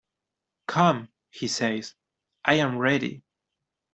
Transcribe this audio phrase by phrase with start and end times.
[0.67, 1.93] "Come," he says;
[2.43, 3.21] "I am ready."